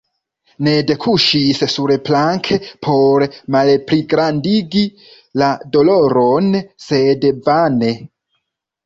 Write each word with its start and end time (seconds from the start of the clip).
Ned 0.67 0.91
kuŝis 1.01 1.59
surplanke 1.73 2.57
por 2.85 3.25
malpligrandigi 3.57 4.83
la 5.43 5.51
doloron, 5.77 6.49
sed 6.87 7.29
vane. 7.51 7.93